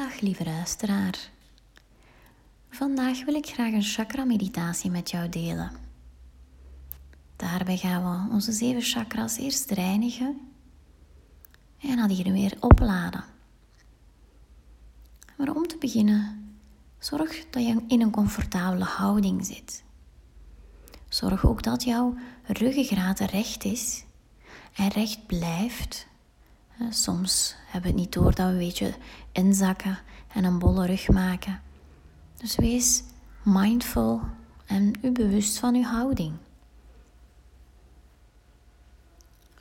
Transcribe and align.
Dag 0.00 0.20
lieve 0.20 0.44
luisteraar. 0.44 1.30
Vandaag 2.70 3.24
wil 3.24 3.34
ik 3.34 3.46
graag 3.46 3.72
een 3.72 3.82
chakra-meditatie 3.82 4.90
met 4.90 5.10
jou 5.10 5.28
delen. 5.28 5.70
Daarbij 7.36 7.76
gaan 7.76 8.02
we 8.02 8.34
onze 8.34 8.52
zeven 8.52 8.82
chakras 8.82 9.36
eerst 9.36 9.70
reinigen 9.70 10.40
en 11.78 11.96
dan 11.96 12.08
hier 12.08 12.32
weer 12.32 12.56
opladen. 12.60 13.24
Maar 15.36 15.54
om 15.54 15.66
te 15.66 15.76
beginnen, 15.78 16.54
zorg 16.98 17.50
dat 17.50 17.66
je 17.66 17.84
in 17.88 18.00
een 18.00 18.10
comfortabele 18.10 18.84
houding 18.84 19.46
zit. 19.46 19.84
Zorg 21.08 21.46
ook 21.46 21.62
dat 21.62 21.82
jouw 21.84 22.14
ruggengraat 22.46 23.20
recht 23.20 23.64
is 23.64 24.04
en 24.74 24.88
recht 24.88 25.26
blijft. 25.26 26.06
Soms 26.88 27.54
hebben 27.66 27.82
we 27.82 27.96
het 27.96 28.06
niet 28.06 28.12
door 28.12 28.34
dat 28.34 28.46
we 28.46 28.52
een 28.52 28.58
beetje 28.58 28.94
inzakken 29.32 29.98
en 30.32 30.44
een 30.44 30.58
bolle 30.58 30.86
rug 30.86 31.08
maken. 31.08 31.62
Dus 32.36 32.56
wees 32.56 33.02
mindful 33.42 34.20
en 34.66 34.92
u 35.02 35.10
bewust 35.10 35.58
van 35.58 35.74
uw 35.74 35.82
houding. 35.82 36.32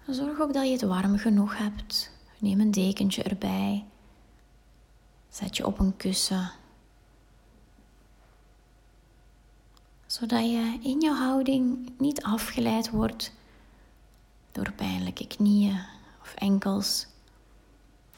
Zorg 0.07 0.39
ook 0.39 0.53
dat 0.53 0.65
je 0.65 0.71
het 0.71 0.81
warm 0.81 1.17
genoeg 1.17 1.57
hebt. 1.57 2.11
Neem 2.39 2.59
een 2.59 2.71
dekentje 2.71 3.23
erbij. 3.23 3.85
Zet 5.29 5.57
je 5.57 5.65
op 5.65 5.79
een 5.79 5.97
kussen. 5.97 6.51
Zodat 10.05 10.43
je 10.43 10.79
in 10.81 11.01
je 11.01 11.11
houding 11.11 11.91
niet 11.97 12.23
afgeleid 12.23 12.89
wordt 12.89 13.33
door 14.51 14.71
pijnlijke 14.71 15.27
knieën 15.27 15.97
of 16.29 16.35
enkels. 16.35 17.07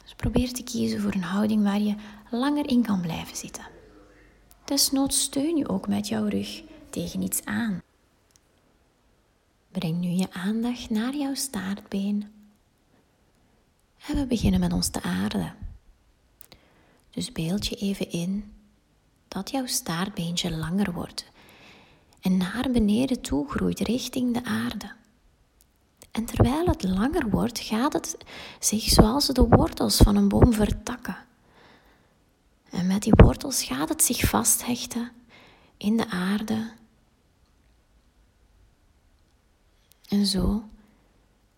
Dus 0.04 0.14
probeer 0.16 0.54
te 0.54 0.64
kiezen 0.64 1.02
voor 1.02 1.14
een 1.14 1.24
houding 1.24 1.64
waar 1.64 1.80
je 1.80 1.96
langer 2.30 2.70
in 2.70 2.84
kan 2.84 3.02
blijven 3.02 3.38
zitten. 3.38 3.66
Desnoods 4.66 5.22
steun 5.22 5.58
je 5.58 5.70
ook 5.70 5.88
met 5.88 6.08
jouw 6.08 6.26
rug 6.26 6.64
tegen 6.90 7.22
iets 7.22 7.46
aan. 7.46 7.82
Breng 9.72 10.00
nu 10.00 10.10
je 10.10 10.34
aandacht 10.34 10.90
naar 10.90 11.16
jouw 11.16 11.34
staartbeen. 11.34 12.32
En 14.08 14.16
we 14.16 14.26
beginnen 14.26 14.60
met 14.60 14.74
ons 14.74 14.90
te 14.90 15.02
aarden. 15.02 15.56
Dus 17.10 17.32
beeld 17.32 17.68
je 17.68 17.76
even 17.76 18.12
in 18.12 18.54
dat 19.28 19.50
jouw 19.50 19.66
staartbeentje 19.66 20.52
langer 20.52 20.94
wordt 20.94 21.26
en 22.22 22.38
naar 22.38 22.72
beneden 22.72 23.22
toe 23.22 23.50
groeit 23.50 23.80
richting 23.80 24.34
de 24.34 24.44
aarde. 24.44 25.01
En 26.12 26.26
terwijl 26.26 26.66
het 26.66 26.84
langer 26.84 27.30
wordt, 27.30 27.60
gaat 27.60 27.94
het 27.94 28.18
zich 28.60 28.84
zoals 28.84 29.28
de 29.28 29.48
wortels 29.48 29.98
van 29.98 30.16
een 30.16 30.28
boom 30.28 30.54
vertakken. 30.54 31.18
En 32.70 32.88
met 32.88 33.02
die 33.02 33.14
wortels 33.16 33.64
gaat 33.64 33.90
het 33.90 34.04
zich 34.04 34.20
vasthechten 34.30 35.12
in 35.78 35.98
de 35.98 36.10
aarde. 36.10 36.74
En 40.08 40.26
zo 40.26 40.64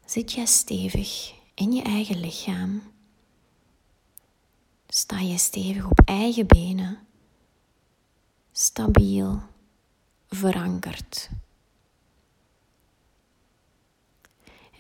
zit 0.06 0.32
jij 0.32 0.46
stevig 0.46 1.34
in 1.54 1.72
je 1.72 1.82
eigen 1.82 2.20
lichaam. 2.20 2.82
Sta 4.88 5.20
je 5.20 5.38
stevig 5.38 5.86
op 5.86 6.02
eigen 6.06 6.48
benen, 6.48 7.00
stabiel, 8.52 9.42
verankerd. 10.30 11.30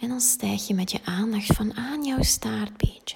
En 0.03 0.09
dan 0.09 0.21
stijg 0.21 0.67
je 0.67 0.73
met 0.73 0.91
je 0.91 0.99
aandacht 1.03 1.55
van 1.55 1.73
aan 1.73 2.03
jouw 2.03 2.21
staartbeentje 2.21 3.15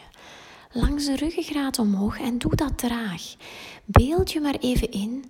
langs 0.71 1.05
de 1.05 1.15
ruggengraat 1.15 1.79
omhoog 1.79 2.19
en 2.19 2.37
doe 2.37 2.55
dat 2.55 2.77
traag. 2.77 3.35
Beeld 3.85 4.31
je 4.31 4.39
maar 4.39 4.55
even 4.55 4.91
in 4.91 5.25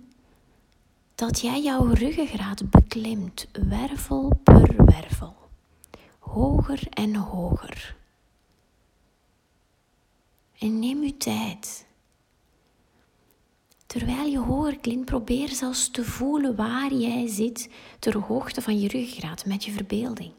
dat 1.15 1.41
jij 1.41 1.61
jouw 1.61 1.85
ruggengraat 1.85 2.69
beklimt, 2.69 3.47
wervel 3.67 4.39
per 4.43 4.85
wervel, 4.85 5.35
hoger 6.19 6.87
en 6.89 7.15
hoger. 7.15 7.95
En 10.59 10.79
neem 10.79 11.03
je 11.03 11.17
tijd. 11.17 11.85
Terwijl 13.85 14.25
je 14.25 14.39
hoger 14.39 14.77
klimt, 14.77 15.05
probeer 15.05 15.49
zelfs 15.49 15.89
te 15.91 16.03
voelen 16.03 16.55
waar 16.55 16.93
jij 16.93 17.27
zit 17.27 17.69
ter 17.99 18.17
hoogte 18.17 18.61
van 18.61 18.79
je 18.79 18.87
ruggengraat 18.87 19.45
met 19.45 19.65
je 19.65 19.71
verbeelding. 19.71 20.31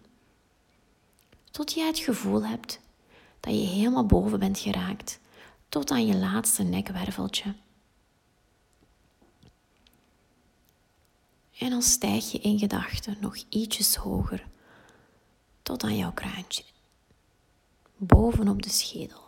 Tot 1.50 1.72
je 1.72 1.82
het 1.82 1.98
gevoel 1.98 2.46
hebt 2.46 2.80
dat 3.40 3.54
je 3.54 3.66
helemaal 3.66 4.06
boven 4.06 4.38
bent 4.38 4.58
geraakt, 4.58 5.20
tot 5.68 5.90
aan 5.90 6.06
je 6.06 6.16
laatste 6.16 6.62
nekwerveltje. 6.62 7.54
En 11.58 11.70
dan 11.70 11.82
stijg 11.82 12.32
je 12.32 12.38
in 12.38 12.58
gedachten 12.58 13.16
nog 13.20 13.36
ietsjes 13.48 13.96
hoger, 13.96 14.46
tot 15.62 15.82
aan 15.82 15.96
jouw 15.96 16.12
kruintje, 16.12 16.64
bovenop 17.96 18.62
de 18.62 18.70
schedel. 18.70 19.26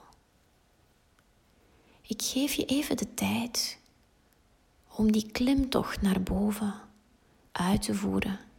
Ik 2.03 2.23
geef 2.23 2.53
je 2.53 2.65
even 2.65 2.97
de 2.97 3.15
tijd 3.15 3.79
om 4.97 5.13
die 5.13 5.31
klimtocht 5.31 6.03
naar 6.03 6.23
boven 6.23 6.75
uit 7.53 7.83
te 7.83 7.95
voeren. 7.95 8.50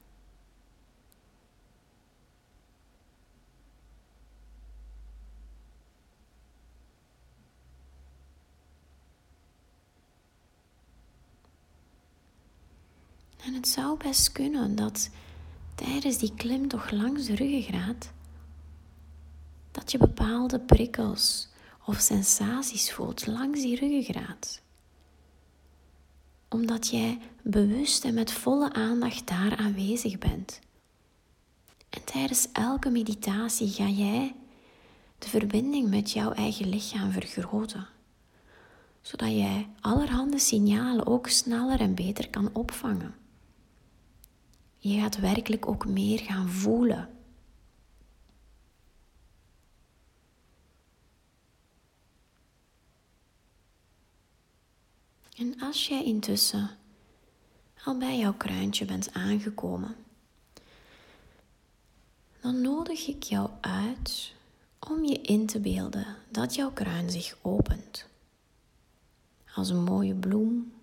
En 13.46 13.53
het 13.53 13.68
zou 13.68 13.97
best 13.97 14.31
kunnen 14.31 14.75
dat 14.75 15.09
tijdens 15.75 16.18
die 16.18 16.34
klimtocht 16.35 16.91
langs 16.91 17.25
de 17.25 17.35
ruggengraat, 17.35 18.12
dat 19.72 19.91
je 19.91 19.97
bepaalde 19.97 20.59
prikkels 20.59 21.50
of 21.85 22.00
sensaties 22.00 22.91
voelt 22.91 23.28
langs 23.28 23.62
die 23.62 23.75
ruggengraat. 23.75 24.62
Omdat 26.50 26.88
jij 26.88 27.19
bewust 27.41 28.06
en 28.06 28.13
met 28.13 28.31
volle 28.31 28.74
aandacht 28.74 29.28
daar 29.28 29.57
aanwezig 29.57 30.18
bent. 30.18 30.59
En 31.90 32.03
tijdens 32.03 32.47
elke 32.51 32.90
meditatie 32.90 33.69
ga 33.69 33.88
jij 33.88 34.35
de 35.18 35.30
verbinding 35.30 35.90
met 35.90 36.12
jouw 36.12 36.31
eigen 36.31 36.69
lichaam 36.69 37.12
vergroten. 37.12 37.88
Zodat 39.01 39.30
jij 39.31 39.69
allerhande 39.80 40.40
signalen 40.40 41.07
ook 41.07 41.28
sneller 41.28 41.80
en 41.80 41.96
beter 41.96 42.30
kan 42.30 42.50
opvangen. 42.53 43.20
Je 44.84 45.00
gaat 45.00 45.19
werkelijk 45.19 45.68
ook 45.68 45.86
meer 45.86 46.19
gaan 46.19 46.50
voelen. 46.50 47.09
En 55.38 55.59
als 55.59 55.88
jij 55.88 56.03
intussen 56.03 56.69
al 57.84 57.97
bij 57.97 58.18
jouw 58.18 58.34
kruintje 58.34 58.86
bent 58.86 59.14
aangekomen, 59.14 59.96
dan 62.40 62.62
nodig 62.62 63.08
ik 63.08 63.24
jou 63.24 63.50
uit 63.59 64.34
om 64.80 65.06
je 65.06 65.22
in 65.22 65.46
te 65.46 65.59
beelden 65.59 66.16
dat 66.30 66.56
jouw 66.56 66.72
kruin 66.72 67.09
zich 67.09 67.38
opent. 67.42 68.06
Als 69.56 69.69
een 69.69 69.84
mooie 69.84 70.16
bloem 70.16 70.74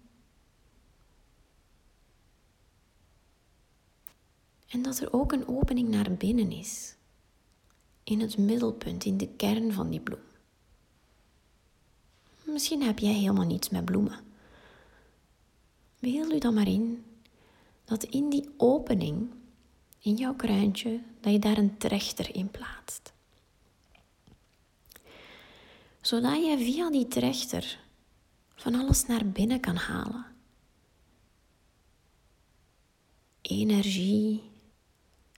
En 4.68 4.82
dat 4.82 4.98
er 4.98 5.12
ook 5.12 5.32
een 5.32 5.48
opening 5.48 5.88
naar 5.88 6.12
binnen 6.12 6.52
is. 6.52 6.96
In 8.04 8.20
het 8.20 8.38
middelpunt, 8.38 9.04
in 9.04 9.16
de 9.16 9.28
kern 9.28 9.72
van 9.72 9.90
die 9.90 10.00
bloem. 10.00 10.20
Misschien 12.44 12.82
heb 12.82 12.98
jij 12.98 13.12
helemaal 13.12 13.46
niets 13.46 13.68
met 13.68 13.84
bloemen. 13.84 14.20
Beeld 15.98 16.32
u 16.32 16.38
dan 16.38 16.54
maar 16.54 16.68
in 16.68 17.04
dat 17.88 18.04
in 18.04 18.30
die 18.30 18.48
opening, 18.56 19.30
in 19.98 20.14
jouw 20.14 20.34
kruintje, 20.34 21.00
dat 21.20 21.32
je 21.32 21.38
daar 21.38 21.58
een 21.58 21.78
trechter 21.78 22.34
in 22.34 22.50
plaatst. 22.50 23.12
Zodat 26.00 26.44
je 26.44 26.58
via 26.58 26.90
die 26.90 27.08
trechter 27.08 27.80
van 28.54 28.74
alles 28.74 29.06
naar 29.06 29.26
binnen 29.26 29.60
kan 29.60 29.76
halen. 29.76 30.26
Energie, 33.42 34.47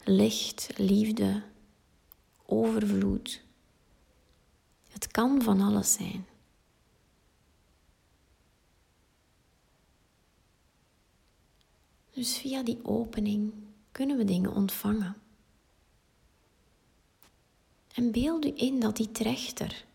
licht, 0.04 0.68
liefde, 0.76 1.42
overvloed. 2.46 3.42
Het 4.88 5.06
kan 5.06 5.42
van 5.42 5.60
alles 5.60 5.92
zijn. 5.92 6.26
Dus 12.10 12.38
via 12.38 12.62
die 12.62 12.84
opening 12.84 13.52
kunnen 13.92 14.16
we 14.16 14.24
dingen 14.24 14.52
ontvangen. 14.52 15.16
En 17.94 18.10
beeld 18.10 18.44
u 18.44 18.52
in 18.54 18.80
dat 18.80 18.96
die 18.96 19.12
trechter 19.12 19.88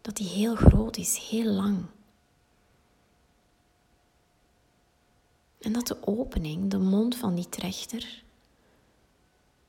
dat 0.00 0.16
die 0.16 0.28
heel 0.28 0.54
groot 0.54 0.96
is, 0.96 1.18
heel 1.18 1.52
lang. 1.52 1.84
En 5.60 5.72
dat 5.72 5.86
de 5.86 6.06
opening, 6.06 6.70
de 6.70 6.78
mond 6.78 7.16
van 7.16 7.34
die 7.34 7.48
trechter, 7.48 8.22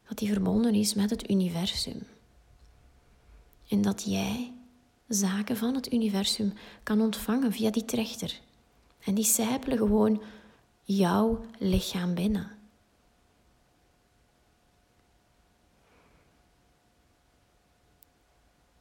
dat 0.07 0.17
die 0.17 0.31
verbonden 0.31 0.73
is 0.73 0.93
met 0.93 1.09
het 1.09 1.29
universum. 1.29 2.07
En 3.67 3.81
dat 3.81 4.03
jij 4.03 4.53
zaken 5.07 5.57
van 5.57 5.75
het 5.75 5.93
universum 5.93 6.53
kan 6.83 7.01
ontvangen 7.01 7.51
via 7.51 7.71
die 7.71 7.85
trechter. 7.85 8.39
En 8.99 9.13
die 9.13 9.23
sijpelen 9.23 9.77
gewoon 9.77 10.21
jouw 10.83 11.45
lichaam 11.59 12.13
binnen. 12.13 12.51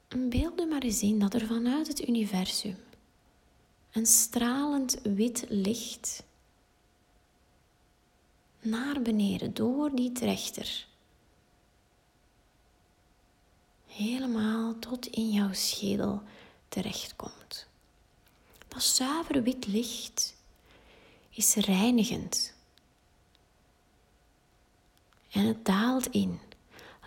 En 0.08 0.28
beeld 0.28 0.68
maar 0.68 0.82
eens 0.82 1.02
in 1.02 1.18
dat 1.18 1.34
er 1.34 1.46
vanuit 1.46 1.88
het 1.88 2.08
universum 2.08 2.76
een 3.92 4.06
stralend 4.06 5.00
wit 5.02 5.44
licht 5.48 6.24
naar 8.60 9.02
beneden 9.02 9.54
door 9.54 9.94
die 9.94 10.12
trechter 10.12 10.88
helemaal 13.86 14.78
tot 14.78 15.06
in 15.06 15.30
jouw 15.30 15.52
schedel 15.52 16.22
terechtkomt. 16.68 17.66
Dat 18.68 18.82
zuivere 18.82 19.42
wit 19.42 19.66
licht 19.66 20.34
is 21.30 21.54
reinigend. 21.54 22.52
En 25.30 25.46
het 25.46 25.64
daalt 25.64 26.06
in 26.06 26.40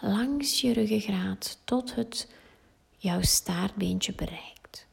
langs 0.01 0.61
je 0.61 0.73
ruggengraat 0.73 1.59
tot 1.63 1.95
het 1.95 2.27
jouw 2.97 3.21
staartbeentje 3.21 4.13
bereikt. 4.13 4.85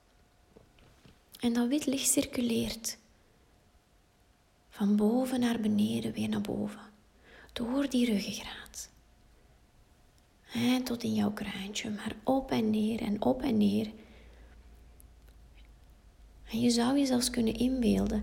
En 1.41 1.53
dat 1.53 1.69
wit 1.69 1.87
licht 1.87 2.11
circuleert 2.11 2.99
van 4.81 4.97
boven 4.97 5.41
naar 5.41 5.61
beneden 5.61 6.13
weer 6.13 6.29
naar 6.29 6.41
boven, 6.41 6.81
door 7.53 7.89
die 7.89 8.07
ruggengraat. 8.07 8.91
En 10.53 10.85
tot 10.85 11.03
in 11.03 11.15
jouw 11.15 11.33
kruintje, 11.33 11.91
maar 11.91 12.17
op 12.25 12.51
en 12.51 12.71
neer 12.71 13.01
en 13.01 13.23
op 13.23 13.43
en 13.43 13.57
neer. 13.57 13.91
En 16.51 16.61
je 16.61 16.71
zou 16.71 16.99
je 16.99 17.07
zelfs 17.07 17.31
kunnen 17.31 17.55
inbeelden 17.55 18.23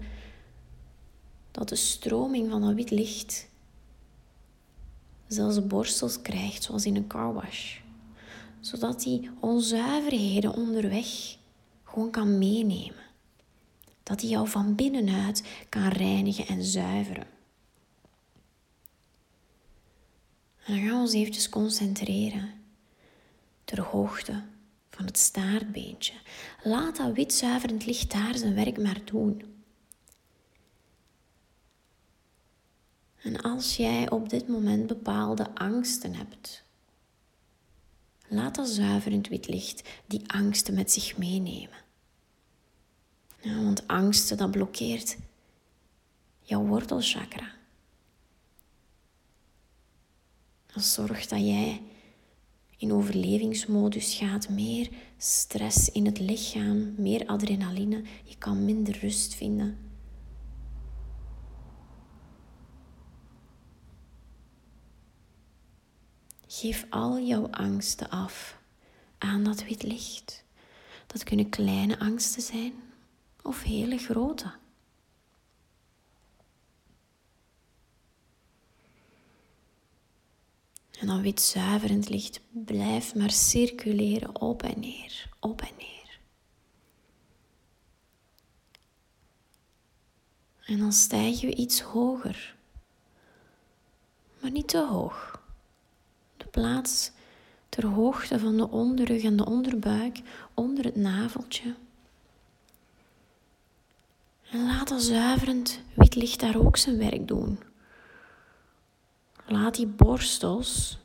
dat 1.51 1.69
de 1.69 1.75
stroming 1.75 2.50
van 2.50 2.62
dat 2.62 2.74
wit 2.74 2.92
licht 2.92 3.50
zelfs 5.27 5.68
borstels 5.68 6.21
krijgt, 6.21 6.63
zoals 6.63 6.86
in 6.86 6.95
een 6.95 7.07
carwash. 7.07 7.80
Zodat 8.60 9.01
die 9.01 9.30
onzuiverheden 9.39 10.53
onderweg 10.53 11.38
gewoon 11.83 12.12
kan 12.12 12.38
meenemen. 12.38 13.06
Dat 14.07 14.21
hij 14.21 14.30
jou 14.30 14.48
van 14.48 14.75
binnenuit 14.75 15.44
kan 15.69 15.88
reinigen 15.88 16.48
en 16.48 16.63
zuiveren. 16.63 17.27
En 20.63 20.74
dan 20.74 20.77
gaan 20.77 20.95
we 20.95 21.01
ons 21.01 21.13
eventjes 21.13 21.50
concentreren 21.50 22.54
ter 23.63 23.81
hoogte 23.81 24.44
van 24.89 25.06
het 25.06 25.18
staartbeentje. 25.18 26.13
Laat 26.63 26.98
dat 26.98 27.13
wit 27.13 27.33
zuiverend 27.33 27.86
licht 27.86 28.12
daar 28.12 28.38
zijn 28.38 28.56
werk 28.56 28.77
maar 28.77 29.01
doen. 29.06 29.42
En 33.21 33.42
als 33.42 33.75
jij 33.75 34.10
op 34.10 34.30
dit 34.30 34.48
moment 34.48 34.88
bepaalde 34.88 35.56
angsten 35.56 36.15
hebt, 36.15 36.63
laat 38.27 38.56
dat 38.56 38.68
zuiverend 38.68 39.27
wit 39.27 39.48
licht 39.48 39.89
die 40.06 40.31
angsten 40.31 40.74
met 40.74 40.92
zich 40.92 41.18
meenemen. 41.18 41.86
Want 43.56 43.88
angsten 43.88 44.38
dat 44.38 44.52
blokkeert 44.52 45.18
jouw 46.40 46.66
wortelchakra. 46.66 47.52
Dat 50.74 50.84
zorgt 50.84 51.30
dat 51.30 51.40
jij 51.40 51.82
in 52.78 52.94
overlevingsmodus 52.94 54.16
gaat, 54.16 54.50
meer 54.50 54.90
stress 55.18 55.90
in 55.90 56.06
het 56.06 56.20
lichaam, 56.20 56.94
meer 56.98 57.26
adrenaline, 57.26 58.04
je 58.24 58.38
kan 58.38 58.66
minder 58.66 59.00
rust 59.00 59.36
vinden. 59.36 59.78
Geef 66.48 66.86
al 66.90 67.20
jouw 67.20 67.48
angsten 67.50 68.10
af 68.10 68.60
aan 69.18 69.44
dat 69.44 69.64
wit 69.64 69.84
licht. 69.84 70.44
Dat 71.08 71.24
kunnen 71.24 71.50
kleine 71.50 72.00
angsten 72.00 72.42
zijn 72.42 72.74
of 73.48 73.64
hele 73.64 73.98
grote. 73.98 74.52
En 81.00 81.08
dan 81.08 81.22
wit 81.22 81.42
zuiverend 81.42 82.10
licht 82.10 82.42
blijft 82.50 83.16
maar 83.16 83.32
circuleren 83.32 84.42
op 84.42 84.64
en 84.64 84.80
neer, 84.80 85.30
op 85.40 85.62
en 85.62 85.76
neer. 85.78 86.20
En 90.66 90.78
dan 90.78 90.94
stijgen 90.94 91.48
we 91.48 91.56
iets 91.56 91.82
hoger, 91.82 92.56
maar 94.42 94.52
niet 94.52 94.68
te 94.68 94.86
hoog. 94.86 95.42
De 96.38 96.48
plaats 96.48 97.12
ter 97.70 97.86
hoogte 97.86 98.40
van 98.40 98.58
de 98.58 98.70
onderrug 98.70 99.24
en 99.24 99.38
de 99.38 99.46
onderbuik, 99.46 100.22
onder 100.54 100.84
het 100.84 100.96
naveltje. 100.96 101.76
En 104.52 104.66
laat 104.66 104.88
dat 104.88 105.02
zuiverend 105.02 105.82
wit 105.94 106.16
licht 106.16 106.40
daar 106.40 106.58
ook 106.58 106.78
zijn 106.78 106.98
werk 106.98 107.28
doen. 107.28 107.60
Laat 109.46 109.76
die 109.76 109.88
borstels 109.88 110.98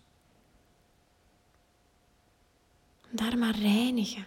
daar 3.11 3.39
maar 3.39 3.57
reinigen. 3.59 4.27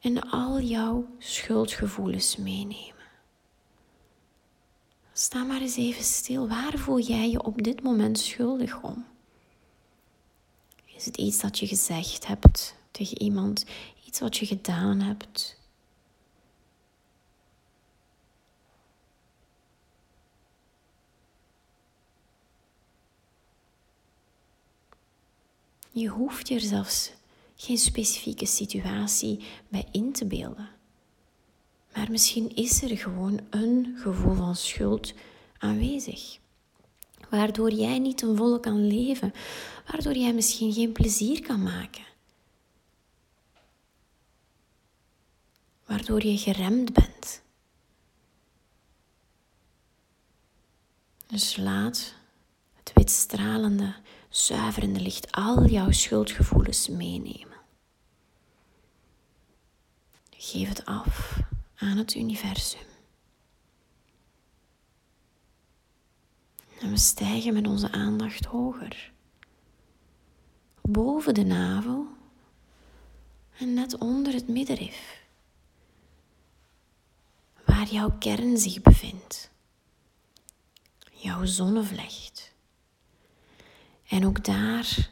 En 0.00 0.30
al 0.30 0.60
jouw 0.60 1.06
schuldgevoelens 1.18 2.36
meenemen. 2.36 2.96
Sta 5.12 5.44
maar 5.44 5.60
eens 5.60 5.76
even 5.76 6.04
stil. 6.04 6.48
Waar 6.48 6.78
voel 6.78 7.00
jij 7.00 7.30
je 7.30 7.42
op 7.42 7.62
dit 7.62 7.82
moment 7.82 8.18
schuldig 8.18 8.82
om? 8.82 9.06
Is 10.84 11.04
het 11.04 11.16
iets 11.16 11.38
dat 11.38 11.58
je 11.58 11.66
gezegd 11.66 12.26
hebt 12.26 12.74
tegen 12.90 13.22
iemand? 13.22 13.64
Iets 14.04 14.20
wat 14.20 14.36
je 14.36 14.46
gedaan 14.46 15.00
hebt? 15.00 15.57
Je 25.98 26.08
hoeft 26.08 26.50
er 26.50 26.60
zelfs 26.60 27.12
geen 27.56 27.78
specifieke 27.78 28.46
situatie 28.46 29.44
bij 29.68 29.88
in 29.92 30.12
te 30.12 30.26
beelden. 30.26 30.68
Maar 31.94 32.10
misschien 32.10 32.54
is 32.54 32.82
er 32.82 32.96
gewoon 32.96 33.40
een 33.50 33.96
gevoel 33.96 34.34
van 34.34 34.56
schuld 34.56 35.14
aanwezig. 35.58 36.38
Waardoor 37.30 37.72
jij 37.72 37.98
niet 37.98 38.18
ten 38.18 38.36
volle 38.36 38.60
kan 38.60 38.86
leven, 38.86 39.32
waardoor 39.86 40.16
jij 40.16 40.34
misschien 40.34 40.72
geen 40.72 40.92
plezier 40.92 41.42
kan 41.42 41.62
maken. 41.62 42.04
Waardoor 45.86 46.26
je 46.26 46.38
geremd 46.38 46.92
bent. 46.92 47.42
Dus 51.26 51.56
laat 51.56 52.17
stralende 53.08 53.94
zuiverende 54.28 55.00
licht 55.00 55.32
al 55.32 55.66
jouw 55.66 55.90
schuldgevoelens 55.90 56.88
meenemen. 56.88 57.56
Geef 60.30 60.68
het 60.68 60.84
af 60.84 61.40
aan 61.76 61.96
het 61.96 62.14
universum. 62.14 62.86
En 66.80 66.90
we 66.90 66.96
stijgen 66.96 67.54
met 67.54 67.66
onze 67.66 67.92
aandacht 67.92 68.44
hoger. 68.44 69.12
Boven 70.82 71.34
de 71.34 71.44
navel 71.44 72.06
en 73.58 73.74
net 73.74 73.98
onder 73.98 74.32
het 74.32 74.48
middenrif. 74.48 75.26
Waar 77.64 77.86
jouw 77.86 78.10
kern 78.18 78.58
zich 78.58 78.82
bevindt. 78.82 79.50
Jouw 81.12 81.44
zonnevlecht. 81.44 82.47
En 84.08 84.26
ook 84.26 84.44
daar 84.44 85.10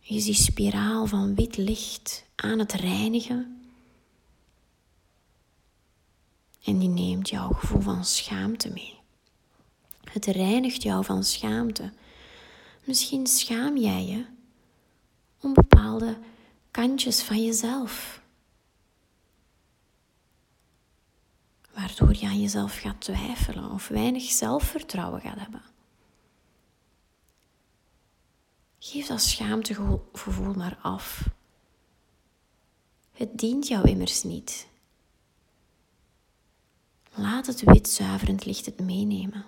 is 0.00 0.24
die 0.24 0.34
spiraal 0.34 1.06
van 1.06 1.34
wit 1.34 1.56
licht 1.56 2.24
aan 2.34 2.58
het 2.58 2.72
reinigen. 2.72 3.60
En 6.64 6.78
die 6.78 6.88
neemt 6.88 7.28
jouw 7.28 7.52
gevoel 7.52 7.80
van 7.80 8.04
schaamte 8.04 8.70
mee. 8.72 8.98
Het 10.12 10.26
reinigt 10.26 10.82
jou 10.82 11.04
van 11.04 11.24
schaamte. 11.24 11.92
Misschien 12.84 13.26
schaam 13.26 13.76
jij 13.76 14.06
je 14.06 14.26
om 15.40 15.54
bepaalde 15.54 16.18
kantjes 16.70 17.22
van 17.22 17.44
jezelf. 17.44 18.22
Waardoor 21.74 22.16
je 22.16 22.26
aan 22.26 22.40
jezelf 22.40 22.78
gaat 22.78 23.00
twijfelen 23.00 23.70
of 23.70 23.88
weinig 23.88 24.22
zelfvertrouwen 24.22 25.20
gaat 25.20 25.38
hebben. 25.38 25.62
Geef 28.82 29.06
dat 29.06 29.20
schaamtegevoel 29.22 30.54
maar 30.54 30.78
af. 30.82 31.28
Het 33.12 33.38
dient 33.38 33.68
jou 33.68 33.88
immers 33.88 34.22
niet. 34.22 34.68
Laat 37.14 37.46
het 37.46 37.60
wit 37.60 37.88
zuiverend 37.88 38.44
licht 38.44 38.66
het 38.66 38.80
meenemen. 38.80 39.44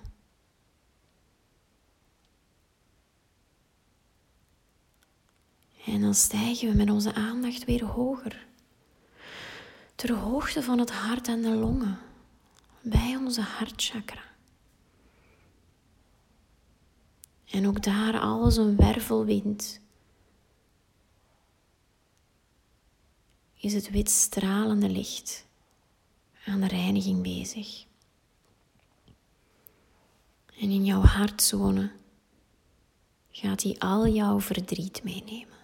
En 5.86 6.00
dan 6.00 6.14
stijgen 6.14 6.68
we 6.68 6.74
met 6.74 6.90
onze 6.90 7.14
aandacht 7.14 7.64
weer 7.64 7.84
hoger. 7.84 8.46
Ter 9.94 10.12
hoogte 10.12 10.62
van 10.62 10.78
het 10.78 10.90
hart 10.90 11.28
en 11.28 11.42
de 11.42 11.48
longen, 11.48 11.98
bij 12.80 13.16
onze 13.16 13.40
hartchakra. 13.40 14.31
En 17.52 17.66
ook 17.66 17.82
daar 17.82 18.20
alles 18.20 18.56
een 18.56 18.76
wervelwind. 18.76 19.80
Is 23.54 23.72
het 23.72 23.90
wit 23.90 24.10
stralende 24.10 24.88
licht 24.88 25.46
aan 26.44 26.60
de 26.60 26.66
reiniging 26.66 27.22
bezig. 27.22 27.84
En 30.46 30.70
in 30.70 30.84
jouw 30.84 31.00
hartzone 31.00 31.90
gaat 33.30 33.62
hij 33.62 33.76
al 33.78 34.08
jouw 34.08 34.40
verdriet 34.40 35.02
meenemen. 35.02 35.58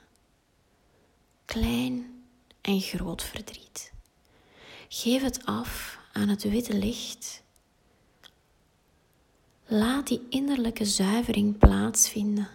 Klein 1.45 2.25
en 2.61 2.81
groot 2.81 3.23
verdriet. 3.23 3.93
Geef 4.89 5.23
het 5.23 5.45
af 5.45 5.99
aan 6.13 6.29
het 6.29 6.43
witte 6.43 6.75
licht. 6.75 7.43
Laat 9.71 10.07
die 10.07 10.27
innerlijke 10.29 10.85
zuivering 10.85 11.59
plaatsvinden. 11.59 12.49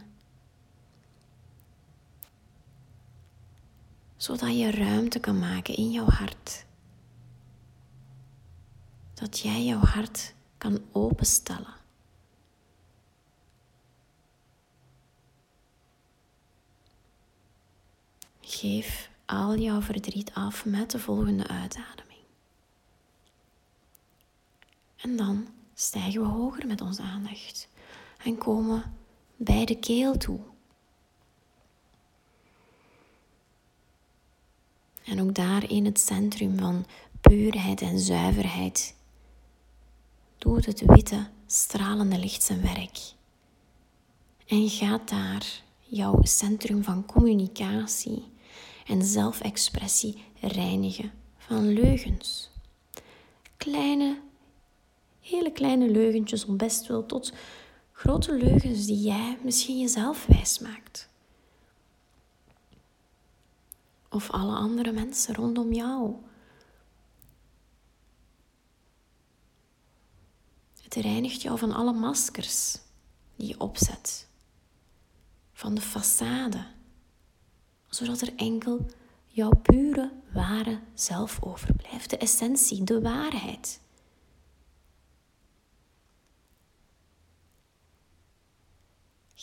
Zodat 4.17 4.57
je 4.57 4.71
ruimte 4.71 5.19
kan 5.19 5.39
maken 5.39 5.75
in 5.75 5.91
jouw 5.91 6.09
hart 6.09 6.65
dat 9.13 9.39
jij 9.39 9.65
jouw 9.65 9.79
hart 9.79 10.33
kan 10.57 10.79
openstellen. 10.91 11.73
Geef 18.41 19.09
al 19.25 19.57
jouw 19.57 19.81
verdriet 19.81 20.33
af 20.33 20.65
met 20.65 20.91
de 20.91 20.99
volgende 20.99 21.47
uitademing. 21.47 22.21
En 24.95 25.15
dan 25.15 25.47
stijgen 25.73 26.21
we 26.21 26.27
hoger 26.27 26.67
met 26.67 26.81
onze 26.81 27.01
aandacht 27.01 27.67
en 28.23 28.37
komen 28.37 28.93
bij 29.35 29.65
de 29.65 29.79
keel 29.79 30.17
toe. 30.17 30.39
En 35.05 35.21
ook 35.21 35.35
daar 35.35 35.69
in 35.69 35.85
het 35.85 35.99
centrum 35.99 36.57
van 36.57 36.85
puurheid 37.21 37.81
en 37.81 37.99
zuiverheid 37.99 38.95
doet 40.37 40.65
het 40.65 40.83
witte, 40.85 41.27
stralende 41.45 42.17
licht 42.17 42.43
zijn 42.43 42.61
werk. 42.61 42.99
En 44.45 44.69
gaat 44.69 45.09
daar 45.09 45.61
jouw 45.79 46.19
centrum 46.21 46.83
van 46.83 47.05
communicatie 47.05 48.31
en 48.85 49.03
zelfexpressie 49.03 50.23
reinigen 50.39 51.11
van 51.37 51.67
leugens. 51.67 52.49
Kleine, 53.57 54.21
hele 55.23 55.51
kleine 55.51 55.89
leugentjes, 55.89 56.45
om 56.45 56.57
best 56.57 56.87
wel 56.87 57.05
tot 57.05 57.33
grote 57.91 58.33
leugens 58.33 58.85
die 58.85 59.01
jij 59.01 59.37
misschien 59.43 59.79
jezelf 59.79 60.25
wijs 60.25 60.59
maakt. 60.59 61.09
Of 64.09 64.31
alle 64.31 64.55
andere 64.55 64.91
mensen 64.91 65.35
rondom 65.35 65.73
jou. 65.73 66.15
Het 70.81 70.95
reinigt 70.95 71.41
jou 71.41 71.57
van 71.57 71.71
alle 71.71 71.93
maskers 71.93 72.77
die 73.35 73.47
je 73.47 73.59
opzet, 73.59 74.27
van 75.53 75.75
de 75.75 75.81
façade, 75.81 76.59
zodat 77.89 78.21
er 78.21 78.35
enkel 78.35 78.85
jouw 79.25 79.51
pure, 79.61 80.11
ware 80.33 80.79
zelf 80.93 81.41
overblijft, 81.41 82.09
de 82.09 82.17
essentie, 82.17 82.83
de 82.83 83.01
waarheid. 83.01 83.82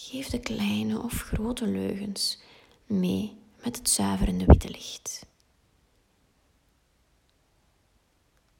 Geef 0.02 0.28
de 0.28 0.40
kleine 0.40 1.02
of 1.02 1.12
grote 1.22 1.66
leugens 1.66 2.38
mee 2.86 3.38
met 3.64 3.76
het 3.76 3.90
zuiverende 3.90 4.44
witte 4.44 4.70
licht. 4.70 5.26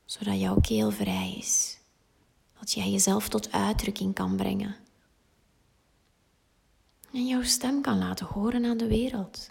Zodat 0.04 0.40
jouw 0.40 0.60
keel 0.60 0.90
vrij 0.90 1.34
is 1.38 1.78
dat 2.58 2.72
jij 2.72 2.90
jezelf 2.90 3.28
tot 3.28 3.52
uitdrukking 3.52 4.14
kan 4.14 4.36
brengen. 4.36 4.76
En 7.12 7.26
jouw 7.26 7.42
stem 7.42 7.82
kan 7.82 7.98
laten 7.98 8.26
horen 8.26 8.64
aan 8.64 8.76
de 8.76 8.88
wereld. 8.88 9.50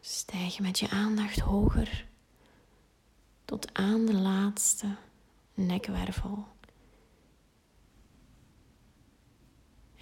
Stijg 0.00 0.60
met 0.60 0.78
je 0.78 0.88
aandacht 0.88 1.38
hoger 1.38 2.08
tot 3.44 3.74
aan 3.74 4.06
de 4.06 4.14
laatste 4.14 4.96
nekwervel. 5.66 6.46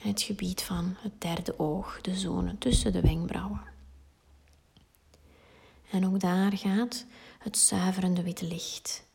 En 0.02 0.08
het 0.08 0.22
gebied 0.22 0.62
van 0.62 0.94
het 0.98 1.20
derde 1.20 1.58
oog, 1.58 2.00
de 2.00 2.16
zone 2.16 2.58
tussen 2.58 2.92
de 2.92 3.00
wenkbrauwen. 3.00 3.62
En 5.90 6.06
ook 6.06 6.20
daar 6.20 6.52
gaat 6.56 7.06
het 7.38 7.58
zuiverende 7.58 8.22
witte 8.22 8.46
licht 8.46 9.06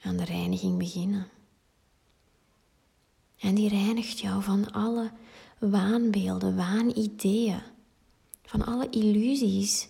aan 0.00 0.16
de 0.16 0.24
reiniging 0.24 0.78
beginnen. 0.78 1.28
En 3.38 3.54
die 3.54 3.68
reinigt 3.68 4.18
jou 4.18 4.42
van 4.42 4.72
alle 4.72 5.10
waanbeelden, 5.58 6.56
waanideeën, 6.56 7.62
van 8.42 8.64
alle 8.64 8.90
illusies 8.90 9.88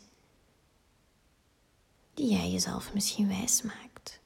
die 2.15 2.31
jij 2.31 2.51
jezelf 2.51 2.95
misschien 2.95 3.29
wijs 3.29 3.63
maakt. 3.63 4.21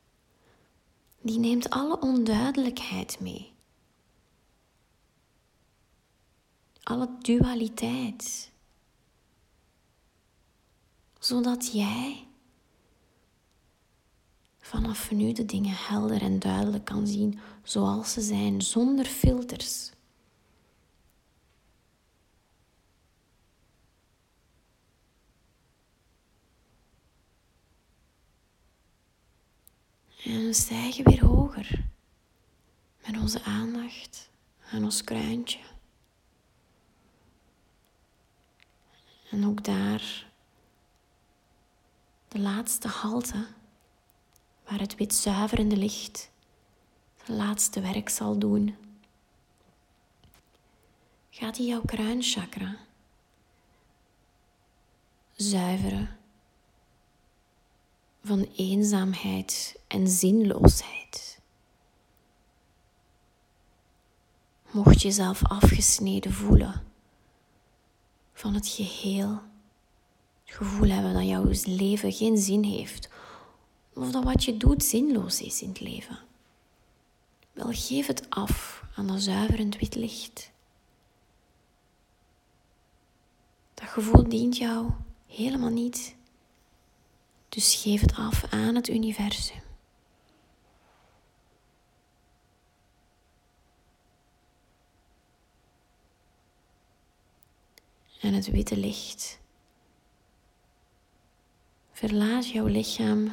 Die 1.20 1.38
neemt 1.38 1.70
alle 1.70 2.00
onduidelijkheid 2.00 3.20
mee. 3.20 3.52
Alle 6.82 7.08
dualiteit 7.18 8.50
zodat 11.26 11.72
jij 11.72 12.26
vanaf 14.60 15.10
nu 15.10 15.32
de 15.32 15.44
dingen 15.44 15.76
helder 15.76 16.22
en 16.22 16.38
duidelijk 16.38 16.84
kan 16.84 17.06
zien 17.06 17.38
zoals 17.62 18.12
ze 18.12 18.20
zijn, 18.20 18.62
zonder 18.62 19.04
filters. 19.04 19.90
En 30.26 30.46
we 30.46 30.52
stijgen 30.52 31.04
weer 31.04 31.24
hoger 31.24 31.84
met 33.06 33.16
onze 33.20 33.42
aandacht 33.42 34.30
aan 34.70 34.84
ons 34.84 35.04
kruintje. 35.04 35.58
En 39.30 39.46
ook 39.46 39.64
daar 39.64 40.26
de 42.28 42.38
laatste 42.38 42.88
halte 42.88 43.46
waar 44.64 44.78
het 44.78 44.94
wit 44.94 45.14
zuiverende 45.14 45.76
licht 45.76 46.30
zijn 47.24 47.36
laatste 47.36 47.80
werk 47.80 48.08
zal 48.08 48.38
doen. 48.38 48.76
Gaat 51.30 51.56
hij 51.56 51.66
jouw 51.66 51.82
kruinchakra 51.84 52.76
zuiveren 55.36 56.18
van 58.26 58.48
eenzaamheid 58.56 59.76
en 59.86 60.08
zinloosheid. 60.08 61.40
Mocht 64.70 65.02
je 65.02 65.08
jezelf 65.08 65.44
afgesneden 65.44 66.32
voelen 66.32 66.82
van 68.32 68.54
het 68.54 68.68
geheel 68.68 69.40
het 70.44 70.54
gevoel 70.54 70.88
hebben 70.88 71.14
dat 71.14 71.28
jouw 71.28 71.50
leven 71.64 72.12
geen 72.12 72.38
zin 72.38 72.62
heeft. 72.62 73.08
Of 73.94 74.10
dat 74.10 74.24
wat 74.24 74.44
je 74.44 74.56
doet 74.56 74.84
zinloos 74.84 75.40
is 75.40 75.62
in 75.62 75.68
het 75.68 75.80
leven. 75.80 76.18
Wel, 77.52 77.72
geef 77.72 78.06
het 78.06 78.30
af 78.30 78.84
aan 78.94 79.06
dat 79.06 79.22
zuiverend 79.22 79.78
wit 79.78 79.94
licht. 79.94 80.50
Dat 83.74 83.88
gevoel 83.88 84.28
dient 84.28 84.56
jou 84.56 84.90
helemaal 85.26 85.70
niet. 85.70 86.15
Dus 87.48 87.74
geef 87.74 88.00
het 88.00 88.14
af 88.14 88.44
aan 88.52 88.74
het 88.74 88.88
universum. 88.88 89.64
En 98.20 98.34
het 98.34 98.50
witte 98.50 98.76
licht 98.76 99.40
verlaat 101.92 102.48
jouw 102.48 102.66
lichaam 102.66 103.32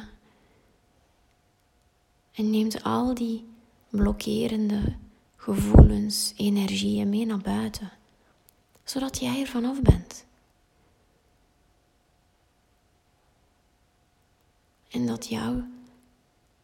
en 2.32 2.50
neemt 2.50 2.82
al 2.82 3.14
die 3.14 3.44
blokkerende 3.90 4.96
gevoelens, 5.36 6.32
energieën 6.36 7.08
mee 7.08 7.26
naar 7.26 7.38
buiten, 7.38 7.92
zodat 8.84 9.18
jij 9.18 9.40
er 9.40 9.46
vanaf 9.46 9.82
bent. 9.82 10.26
En 14.94 15.06
dat 15.06 15.26
jouw 15.26 15.62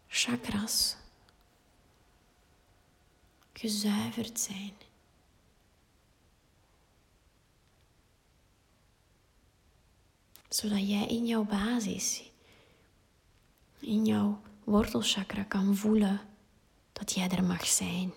chakras 0.09 0.97
gezuiverd 3.53 4.41
zijn. 4.41 4.73
Zodat 10.49 10.89
jij 10.89 11.07
in 11.07 11.27
jouw 11.27 11.45
basis, 11.45 12.31
in 13.79 14.05
jouw 14.05 14.41
wortelchakra 14.65 15.43
kan 15.43 15.77
voelen 15.77 16.21
dat 16.93 17.13
jij 17.13 17.29
er 17.29 17.45
mag 17.45 17.67
zijn. 17.67 18.13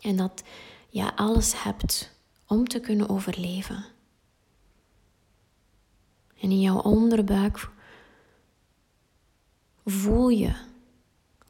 En 0.00 0.16
dat 0.16 0.42
je 0.88 1.16
alles 1.16 1.62
hebt 1.62 2.12
om 2.46 2.68
te 2.68 2.80
kunnen 2.80 3.08
overleven. 3.08 3.84
En 6.40 6.50
in 6.50 6.60
jouw 6.60 6.80
onderbuik 6.80 7.78
voel 9.84 10.28
je, 10.28 10.54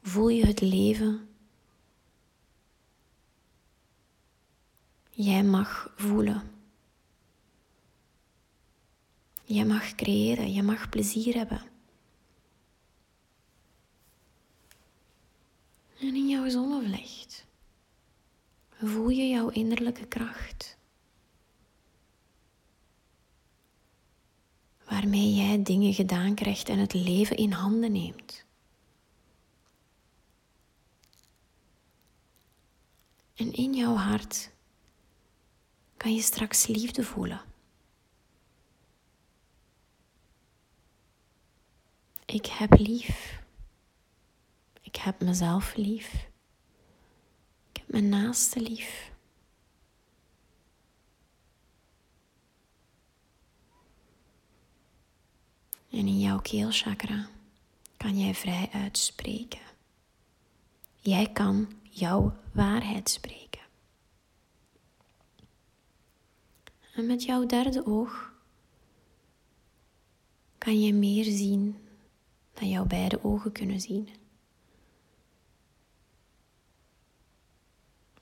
voel 0.03 0.29
je 0.29 0.47
het 0.47 0.61
leven. 0.61 1.29
Jij 5.11 5.43
mag 5.43 5.93
voelen. 5.97 6.51
Jij 9.45 9.65
mag 9.65 9.95
creëren, 9.95 10.53
je 10.53 10.63
mag 10.63 10.89
plezier 10.89 11.35
hebben. 11.35 11.63
En 16.01 16.15
in 16.15 16.29
jouw 16.29 16.49
zonnevlecht 16.49 17.47
voel 18.71 19.09
je 19.09 19.29
jouw 19.29 19.49
innerlijke 19.49 20.07
kracht. 20.07 20.79
Waarmee 24.91 25.35
jij 25.35 25.63
dingen 25.63 25.95
gedaan 25.95 26.35
krijgt 26.35 26.69
en 26.69 26.79
het 26.79 26.95
leven 26.95 27.37
in 27.37 27.53
handen 27.53 27.93
neemt. 27.93 28.45
En 33.35 33.53
in 33.53 33.75
jouw 33.75 33.95
hart 33.95 34.51
kan 35.97 36.15
je 36.15 36.23
straks 36.23 36.67
liefde 36.67 37.03
voelen. 37.03 37.41
Ik 42.25 42.47
heb 42.47 42.79
lief. 42.79 43.43
Ik 44.81 44.97
heb 44.97 45.21
mezelf 45.21 45.77
lief. 45.77 46.13
Ik 47.73 47.77
heb 47.77 47.89
mijn 47.89 48.09
naaste 48.09 48.61
lief. 48.61 49.13
En 55.91 55.99
in 55.99 56.21
jouw 56.21 56.41
keelchakra 56.41 57.29
kan 57.97 58.19
jij 58.19 58.35
vrij 58.35 58.69
uitspreken. 58.73 59.61
Jij 61.01 61.33
kan 61.33 61.73
jouw 61.83 62.37
waarheid 62.53 63.11
spreken. 63.11 63.61
En 66.95 67.07
met 67.07 67.23
jouw 67.23 67.47
derde 67.47 67.87
oog 67.87 68.33
kan 70.59 70.81
je 70.81 70.95
meer 70.95 71.25
zien 71.25 71.77
dan 72.55 72.69
jouw 72.69 72.85
beide 72.85 73.25
ogen 73.25 73.53
kunnen 73.53 73.81
zien. 73.81 74.09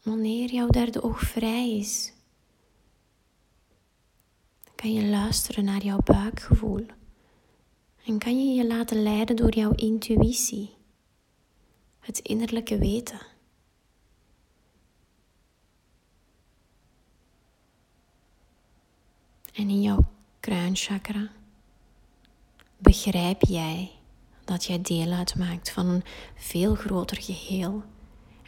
Wanneer 0.02 0.50
jouw 0.50 0.68
derde 0.68 1.02
oog 1.02 1.20
vrij 1.20 1.76
is, 1.76 2.12
kan 4.74 4.92
je 4.92 5.06
luisteren 5.06 5.64
naar 5.64 5.82
jouw 5.82 5.98
buikgevoel 6.04 6.86
en 8.08 8.18
kan 8.18 8.38
je 8.46 8.54
je 8.54 8.66
laten 8.66 9.02
leiden 9.02 9.36
door 9.36 9.54
jouw 9.54 9.72
intuïtie, 9.74 10.74
het 11.98 12.18
innerlijke 12.18 12.78
weten. 12.78 13.20
En 19.52 19.68
in 19.68 19.82
jouw 19.82 20.04
kruinchakra 20.40 21.30
begrijp 22.78 23.42
jij 23.42 23.90
dat 24.44 24.64
jij 24.64 24.80
deel 24.82 25.12
uitmaakt 25.12 25.70
van 25.70 25.86
een 25.86 26.02
veel 26.34 26.74
groter 26.74 27.22
geheel 27.22 27.82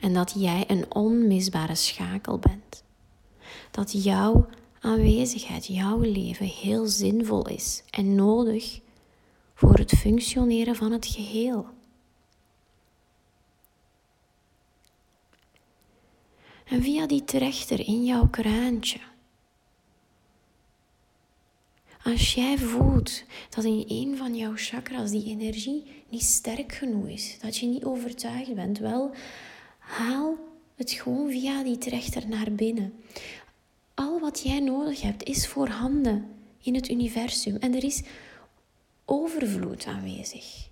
en 0.00 0.14
dat 0.14 0.34
jij 0.36 0.64
een 0.66 0.94
onmisbare 0.94 1.74
schakel 1.74 2.38
bent. 2.38 2.84
Dat 3.70 4.04
jouw 4.04 4.48
aanwezigheid, 4.80 5.66
jouw 5.66 6.00
leven 6.00 6.46
heel 6.46 6.86
zinvol 6.86 7.48
is 7.48 7.82
en 7.90 8.14
nodig 8.14 8.80
voor 9.60 9.78
het 9.78 9.92
functioneren 9.92 10.76
van 10.76 10.92
het 10.92 11.06
geheel. 11.06 11.66
En 16.64 16.82
via 16.82 17.06
die 17.06 17.24
trechter 17.24 17.80
in 17.80 18.04
jouw 18.04 18.28
kraantje 18.28 18.98
als 22.04 22.34
jij 22.34 22.58
voelt 22.58 23.24
dat 23.48 23.64
in 23.64 23.84
een 23.88 24.16
van 24.16 24.36
jouw 24.36 24.52
chakras 24.54 25.10
die 25.10 25.24
energie 25.24 25.84
niet 26.08 26.22
sterk 26.22 26.72
genoeg 26.72 27.08
is, 27.08 27.38
dat 27.40 27.56
je 27.56 27.66
niet 27.66 27.84
overtuigd 27.84 28.54
bent, 28.54 28.78
wel 28.78 29.10
haal 29.78 30.36
het 30.74 30.90
gewoon 30.90 31.30
via 31.30 31.62
die 31.62 31.78
trechter 31.78 32.28
naar 32.28 32.52
binnen. 32.52 32.92
Al 33.94 34.20
wat 34.20 34.42
jij 34.44 34.60
nodig 34.60 35.02
hebt 35.02 35.22
is 35.22 35.46
voorhanden 35.46 36.28
in 36.62 36.74
het 36.74 36.90
universum 36.90 37.56
en 37.56 37.74
er 37.74 37.84
is 37.84 38.02
overvloed 39.12 39.86
aanwezig. 39.86 40.68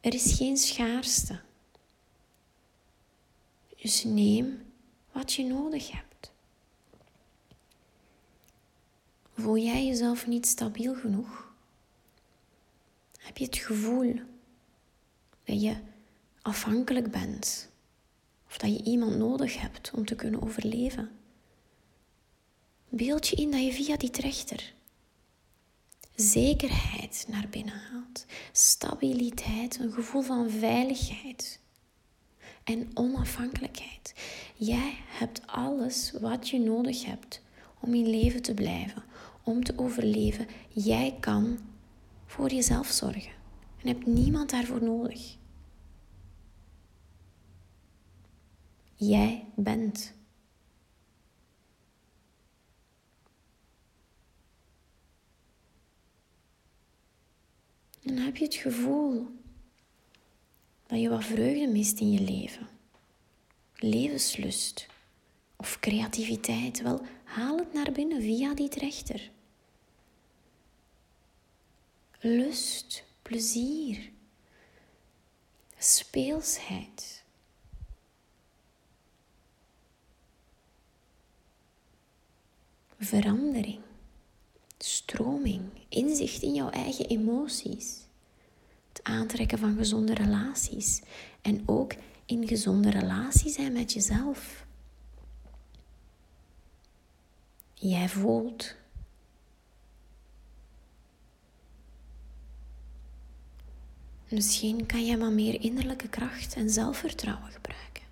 Er 0.00 0.14
is 0.14 0.32
geen 0.36 0.56
schaarste. 0.56 1.40
Dus 3.76 4.04
neem 4.04 4.72
wat 5.12 5.32
je 5.32 5.44
nodig 5.44 5.90
hebt. 5.90 6.32
Voel 9.34 9.56
jij 9.56 9.86
jezelf 9.86 10.26
niet 10.26 10.46
stabiel 10.46 10.94
genoeg? 10.94 11.52
Heb 13.18 13.36
je 13.36 13.44
het 13.44 13.56
gevoel 13.56 14.20
dat 15.44 15.62
je 15.62 15.76
afhankelijk 16.42 17.10
bent 17.10 17.68
of 18.46 18.58
dat 18.58 18.70
je 18.70 18.82
iemand 18.82 19.16
nodig 19.16 19.60
hebt 19.60 19.90
om 19.90 20.04
te 20.04 20.14
kunnen 20.14 20.42
overleven? 20.42 21.10
Beeld 22.88 23.28
je 23.28 23.36
in 23.36 23.50
dat 23.50 23.64
je 23.64 23.72
via 23.72 23.96
die 23.96 24.10
trechter 24.10 24.78
zekerheid 26.20 27.26
naar 27.28 27.46
binnen 27.50 27.74
haalt, 27.74 28.26
stabiliteit, 28.52 29.78
een 29.78 29.92
gevoel 29.92 30.22
van 30.22 30.50
veiligheid 30.50 31.60
en 32.64 32.90
onafhankelijkheid. 32.94 34.14
Jij 34.56 34.94
hebt 35.06 35.46
alles 35.46 36.12
wat 36.20 36.48
je 36.48 36.58
nodig 36.58 37.04
hebt 37.04 37.42
om 37.80 37.94
in 37.94 38.08
leven 38.10 38.42
te 38.42 38.54
blijven, 38.54 39.02
om 39.44 39.64
te 39.64 39.72
overleven. 39.76 40.46
Jij 40.68 41.16
kan 41.20 41.58
voor 42.26 42.50
jezelf 42.50 42.86
zorgen 42.86 43.32
en 43.82 43.88
hebt 43.88 44.06
niemand 44.06 44.50
daarvoor 44.50 44.82
nodig. 44.82 45.36
Jij 48.94 49.44
bent. 49.54 50.18
dan 58.02 58.16
heb 58.16 58.36
je 58.36 58.44
het 58.44 58.54
gevoel 58.54 59.26
dat 60.86 61.00
je 61.00 61.08
wat 61.08 61.24
vreugde 61.24 61.66
mist 61.66 62.00
in 62.00 62.12
je 62.12 62.20
leven. 62.20 62.68
Levenslust 63.74 64.86
of 65.56 65.78
creativiteit. 65.80 66.82
Wel, 66.82 67.00
haal 67.24 67.56
het 67.56 67.72
naar 67.72 67.92
binnen 67.92 68.20
via 68.20 68.54
die 68.54 68.68
trechter. 68.68 69.30
Lust, 72.20 73.04
plezier, 73.22 74.10
speelsheid. 75.78 77.24
Verandering, 82.98 83.80
stroming 84.78 85.69
inzicht 85.90 86.42
in 86.42 86.54
jouw 86.54 86.70
eigen 86.70 87.06
emoties, 87.06 87.96
het 88.88 89.00
aantrekken 89.02 89.58
van 89.58 89.76
gezonde 89.76 90.14
relaties 90.14 91.02
en 91.42 91.62
ook 91.66 91.94
in 92.24 92.48
gezonde 92.48 92.90
relatie 92.90 93.50
zijn 93.50 93.72
met 93.72 93.92
jezelf. 93.92 94.66
Jij 97.74 98.08
voelt. 98.08 98.74
Misschien 104.28 104.86
kan 104.86 105.06
jij 105.06 105.16
maar 105.16 105.32
meer 105.32 105.60
innerlijke 105.60 106.08
kracht 106.08 106.54
en 106.54 106.70
zelfvertrouwen 106.70 107.50
gebruiken. 107.50 108.02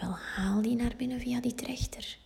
Wel, 0.00 0.10
haal 0.10 0.62
die 0.62 0.76
naar 0.76 0.94
binnen 0.96 1.20
via 1.20 1.40
die 1.40 1.54
trechter. 1.54 2.18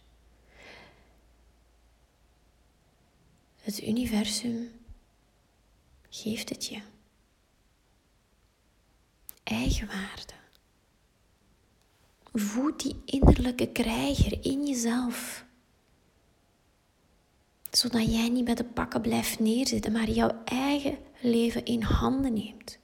Het 3.65 3.83
universum 3.83 4.71
geeft 6.09 6.49
het 6.49 6.67
je. 6.67 6.81
Eigenwaarde. 9.43 10.33
Voed 12.33 12.83
die 12.83 13.03
innerlijke 13.05 13.69
krijger 13.69 14.45
in 14.45 14.67
jezelf. 14.67 15.45
Zodat 17.71 18.13
jij 18.13 18.29
niet 18.29 18.45
bij 18.45 18.55
de 18.55 18.65
pakken 18.65 19.01
blijft 19.01 19.39
neerzitten, 19.39 19.93
maar 19.93 20.11
jouw 20.11 20.43
eigen 20.45 20.99
leven 21.21 21.65
in 21.65 21.83
handen 21.83 22.33
neemt. 22.33 22.79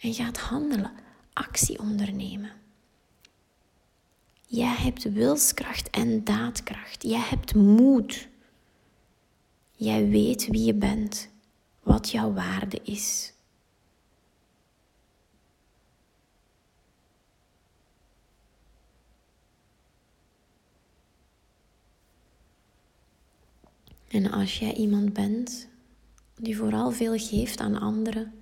En 0.00 0.14
gaat 0.14 0.38
handelen, 0.38 0.92
actie 1.32 1.78
ondernemen. 1.78 2.52
Jij 4.46 4.74
hebt 4.74 5.02
wilskracht 5.02 5.90
en 5.90 6.24
daadkracht. 6.24 7.02
Jij 7.02 7.20
hebt 7.20 7.54
moed. 7.54 8.28
Jij 9.80 10.08
weet 10.08 10.46
wie 10.46 10.64
je 10.64 10.74
bent, 10.74 11.28
wat 11.82 12.10
jouw 12.10 12.32
waarde 12.32 12.80
is. 12.82 13.32
En 24.08 24.30
als 24.30 24.58
jij 24.58 24.74
iemand 24.74 25.12
bent 25.12 25.68
die 26.36 26.56
vooral 26.56 26.90
veel 26.90 27.18
geeft 27.18 27.60
aan 27.60 27.80
anderen, 27.80 28.32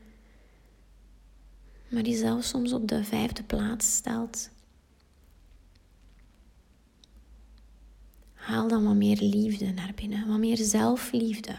maar 1.89 2.03
die 2.03 2.17
zelf 2.17 2.45
soms 2.45 2.73
op 2.73 2.89
de 2.89 3.05
vijfde 3.05 3.43
plaats 3.43 3.95
stelt, 3.95 4.51
haal 8.47 8.69
dan 8.69 8.85
wat 8.85 8.95
meer 8.95 9.17
liefde 9.21 9.73
naar 9.73 9.93
binnen, 9.95 10.29
wat 10.29 10.39
meer 10.39 10.57
zelfliefde. 10.57 11.59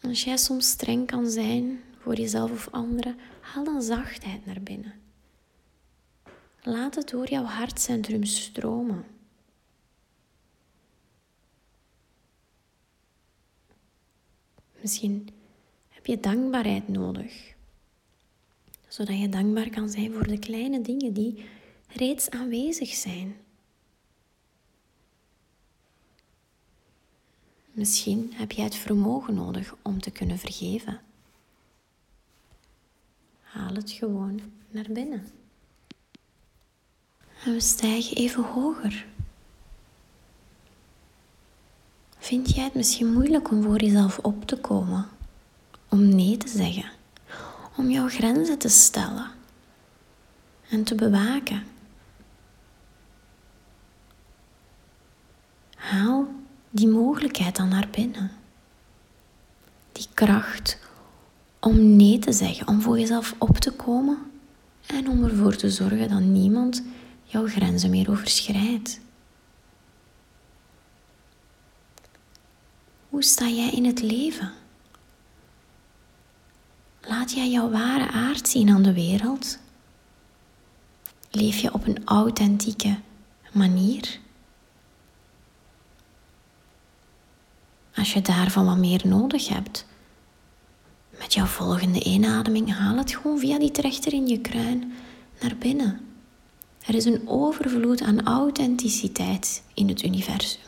Als 0.00 0.24
jij 0.24 0.36
soms 0.36 0.68
streng 0.68 1.06
kan 1.06 1.30
zijn 1.30 1.80
voor 1.98 2.14
jezelf 2.14 2.50
of 2.50 2.68
anderen, 2.70 3.16
haal 3.40 3.64
dan 3.64 3.82
zachtheid 3.82 4.46
naar 4.46 4.60
binnen. 4.62 4.94
Laat 6.62 6.94
het 6.94 7.08
door 7.08 7.28
jouw 7.30 7.44
hartcentrum 7.44 8.24
stromen. 8.24 9.04
Misschien 14.80 15.28
heb 15.88 16.06
je 16.06 16.20
dankbaarheid 16.20 16.88
nodig, 16.88 17.54
zodat 18.88 19.18
je 19.18 19.28
dankbaar 19.28 19.70
kan 19.70 19.88
zijn 19.88 20.12
voor 20.12 20.26
de 20.26 20.38
kleine 20.38 20.80
dingen 20.80 21.12
die 21.12 21.44
reeds 21.94 22.30
aanwezig 22.30 22.94
zijn. 22.94 23.36
Misschien 27.72 28.32
heb 28.34 28.52
jij 28.52 28.64
het 28.64 28.74
vermogen 28.74 29.34
nodig 29.34 29.74
om 29.82 30.00
te 30.00 30.10
kunnen 30.10 30.38
vergeven. 30.38 31.00
Haal 33.40 33.74
het 33.74 33.90
gewoon 33.90 34.40
naar 34.70 34.86
binnen. 34.90 35.28
En 37.44 37.52
we 37.52 37.60
stijgen 37.60 38.16
even 38.16 38.42
hoger. 38.44 39.06
Vind 42.18 42.54
jij 42.54 42.64
het 42.64 42.74
misschien 42.74 43.12
moeilijk 43.12 43.50
om 43.50 43.62
voor 43.62 43.80
jezelf 43.80 44.18
op 44.18 44.46
te 44.46 44.56
komen? 44.56 45.08
Om 45.88 46.14
nee 46.14 46.36
te 46.36 46.48
zeggen? 46.48 46.90
Om 47.76 47.90
jouw 47.90 48.08
grenzen 48.08 48.58
te 48.58 48.68
stellen 48.68 49.30
en 50.68 50.84
te 50.84 50.94
bewaken? 50.94 51.73
Haal 55.84 56.26
die 56.70 56.88
mogelijkheid 56.88 57.56
dan 57.56 57.68
naar 57.68 57.88
binnen. 57.90 58.30
Die 59.92 60.06
kracht 60.14 60.78
om 61.60 61.96
nee 61.96 62.18
te 62.18 62.32
zeggen, 62.32 62.68
om 62.68 62.80
voor 62.80 62.98
jezelf 62.98 63.34
op 63.38 63.58
te 63.58 63.72
komen 63.72 64.18
en 64.86 65.08
om 65.08 65.24
ervoor 65.24 65.56
te 65.56 65.70
zorgen 65.70 66.08
dat 66.08 66.20
niemand 66.20 66.82
jouw 67.24 67.46
grenzen 67.46 67.90
meer 67.90 68.10
overschrijdt. 68.10 69.00
Hoe 73.08 73.22
sta 73.22 73.48
jij 73.48 73.70
in 73.70 73.84
het 73.84 74.02
leven? 74.02 74.52
Laat 77.00 77.32
jij 77.32 77.50
jouw 77.50 77.70
ware 77.70 78.08
aard 78.10 78.48
zien 78.48 78.68
aan 78.68 78.82
de 78.82 78.92
wereld? 78.92 79.58
Leef 81.30 81.56
je 81.56 81.74
op 81.74 81.86
een 81.86 82.04
authentieke 82.04 82.98
manier? 83.52 84.22
Als 87.94 88.12
je 88.12 88.22
daarvan 88.22 88.64
wat 88.64 88.76
meer 88.76 89.02
nodig 89.04 89.48
hebt, 89.48 89.86
met 91.10 91.34
jouw 91.34 91.46
volgende 91.46 92.02
inademing 92.04 92.72
haal 92.72 92.96
het 92.96 93.14
gewoon 93.14 93.38
via 93.38 93.58
die 93.58 93.70
trechter 93.70 94.12
in 94.12 94.26
je 94.26 94.40
kruin 94.40 94.92
naar 95.40 95.56
binnen. 95.56 96.00
Er 96.86 96.94
is 96.94 97.04
een 97.04 97.28
overvloed 97.28 98.02
aan 98.02 98.26
authenticiteit 98.26 99.62
in 99.74 99.88
het 99.88 100.02
universum. 100.02 100.60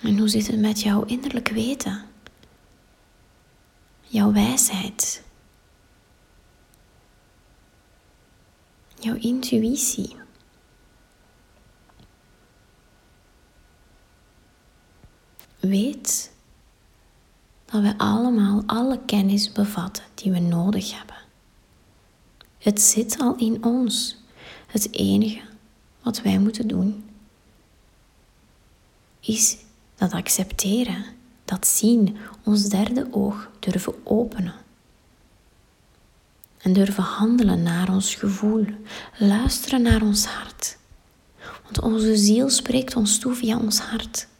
En 0.00 0.18
hoe 0.18 0.28
zit 0.28 0.46
het 0.46 0.60
met 0.60 0.80
jouw 0.80 1.04
innerlijk 1.04 1.48
weten? 1.48 2.02
Jouw 4.00 4.32
wijsheid? 4.32 5.22
Jouw 9.02 9.14
intuïtie? 9.14 10.16
Weet 15.60 16.32
dat 17.64 17.82
we 17.82 17.94
allemaal 17.98 18.62
alle 18.66 19.00
kennis 19.06 19.52
bevatten 19.52 20.04
die 20.14 20.32
we 20.32 20.38
nodig 20.38 20.96
hebben. 20.98 21.16
Het 22.58 22.80
zit 22.80 23.18
al 23.18 23.36
in 23.36 23.64
ons. 23.64 24.16
Het 24.66 24.92
enige 24.92 25.40
wat 26.02 26.20
wij 26.20 26.38
moeten 26.38 26.68
doen 26.68 27.04
is 29.20 29.56
dat 29.94 30.12
accepteren, 30.12 31.04
dat 31.44 31.66
zien, 31.66 32.16
ons 32.44 32.68
derde 32.68 33.08
oog 33.10 33.50
durven 33.58 34.06
openen. 34.06 34.61
En 36.62 36.72
durven 36.72 37.02
handelen 37.02 37.62
naar 37.62 37.88
ons 37.88 38.14
gevoel, 38.14 38.66
luisteren 39.18 39.82
naar 39.82 40.02
ons 40.02 40.26
hart. 40.26 40.76
Want 41.62 41.80
onze 41.80 42.16
ziel 42.16 42.50
spreekt 42.50 42.96
ons 42.96 43.18
toe 43.18 43.34
via 43.34 43.58
ons 43.58 43.78
hart. 43.78 44.30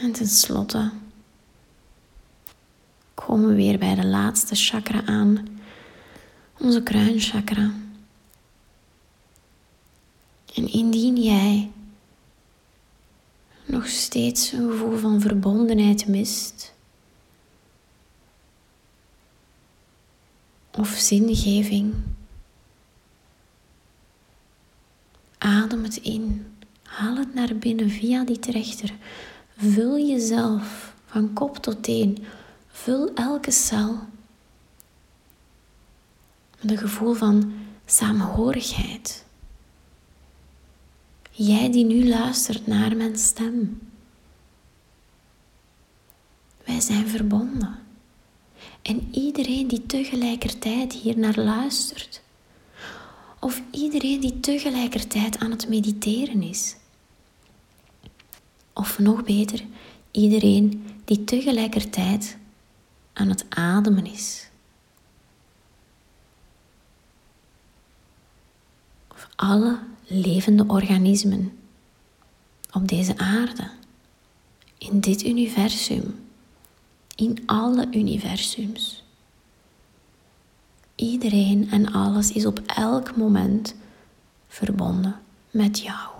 En 0.00 0.12
tenslotte 0.12 0.90
komen 3.14 3.48
we 3.48 3.54
weer 3.54 3.78
bij 3.78 3.94
de 3.94 4.06
laatste 4.06 4.54
chakra 4.54 5.04
aan, 5.04 5.59
onze 6.60 6.82
kruinchakra. 6.82 7.72
En 10.54 10.72
indien 10.72 11.22
jij 11.22 11.70
nog 13.64 13.86
steeds 13.86 14.52
een 14.52 14.70
gevoel 14.70 14.98
van 14.98 15.20
verbondenheid 15.20 16.06
mist, 16.06 16.74
of 20.70 20.88
zingeving, 20.88 21.94
adem 25.38 25.82
het 25.82 25.96
in, 25.96 26.46
haal 26.82 27.16
het 27.16 27.34
naar 27.34 27.56
binnen 27.56 27.90
via 27.90 28.24
die 28.24 28.38
trechter. 28.38 28.94
Vul 29.56 29.98
jezelf 29.98 30.94
van 31.06 31.32
kop 31.32 31.56
tot 31.56 31.82
teen 31.82 32.24
Vul 32.68 33.10
elke 33.14 33.50
cel 33.50 33.98
een 36.60 36.78
gevoel 36.78 37.14
van 37.14 37.52
samenhorigheid. 37.86 39.24
Jij 41.30 41.70
die 41.70 41.84
nu 41.84 42.08
luistert 42.08 42.66
naar 42.66 42.96
mijn 42.96 43.18
stem. 43.18 43.80
Wij 46.64 46.80
zijn 46.80 47.08
verbonden. 47.08 47.78
En 48.82 49.08
iedereen 49.10 49.68
die 49.68 49.86
tegelijkertijd 49.86 50.92
hier 50.92 51.18
naar 51.18 51.38
luistert, 51.38 52.22
of 53.40 53.62
iedereen 53.70 54.20
die 54.20 54.40
tegelijkertijd 54.40 55.38
aan 55.38 55.50
het 55.50 55.68
mediteren 55.68 56.42
is, 56.42 56.76
of 58.72 58.98
nog 58.98 59.24
beter, 59.24 59.64
iedereen 60.10 60.84
die 61.04 61.24
tegelijkertijd 61.24 62.36
aan 63.12 63.28
het 63.28 63.44
ademen 63.48 64.06
is. 64.06 64.49
Alle 69.36 69.78
levende 70.06 70.64
organismen 70.66 71.52
op 72.72 72.88
deze 72.88 73.18
aarde, 73.18 73.70
in 74.78 75.00
dit 75.00 75.24
universum, 75.24 76.28
in 77.14 77.42
alle 77.46 77.86
universums. 77.90 79.04
Iedereen 80.94 81.70
en 81.70 81.92
alles 81.92 82.32
is 82.32 82.46
op 82.46 82.60
elk 82.66 83.16
moment 83.16 83.74
verbonden 84.48 85.20
met 85.50 85.78
jou. 85.78 86.19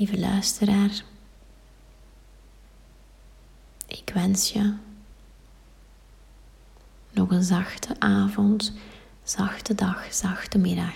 Lieve 0.00 0.18
luisteraar, 0.18 1.02
ik 3.86 4.10
wens 4.14 4.52
je 4.52 4.74
nog 7.10 7.30
een 7.30 7.42
zachte 7.42 7.94
avond, 7.98 8.72
zachte 9.22 9.74
dag, 9.74 10.14
zachte 10.14 10.58
middag. 10.58 10.94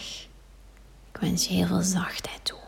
Ik 1.12 1.20
wens 1.20 1.46
je 1.46 1.54
heel 1.54 1.66
veel 1.66 1.82
zachtheid 1.82 2.44
toe. 2.44 2.58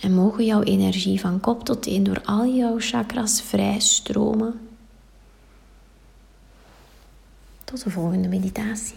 En 0.00 0.14
mogen 0.14 0.44
jouw 0.44 0.62
energie 0.62 1.20
van 1.20 1.40
kop 1.40 1.64
tot 1.64 1.82
teen 1.82 2.02
door 2.02 2.22
al 2.24 2.46
jouw 2.46 2.78
chakras 2.78 3.42
vrij 3.42 3.80
stromen. 3.80 4.68
Tot 7.64 7.84
de 7.84 7.90
volgende 7.90 8.28
meditatie. 8.28 8.96